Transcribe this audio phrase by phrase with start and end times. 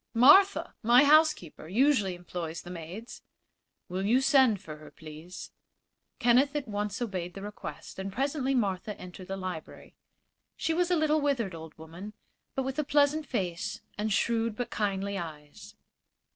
[0.15, 3.21] "Martha, my housekeeper, usually employs the maids."
[3.87, 5.51] "Will you send for her, please?"
[6.17, 9.95] Kenneth at once obeyed the request, and presently Martha entered the library.
[10.57, 12.13] She was a little, withered old woman,
[12.55, 15.75] but with a pleasant face and shrewd but kindly eyes.